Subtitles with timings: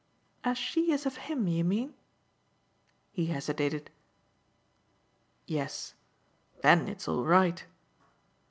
[0.43, 1.93] "As she is of him, you mean?"
[3.11, 3.91] He hesitated.
[5.45, 5.93] "Yes.
[6.63, 7.63] Then it's all right."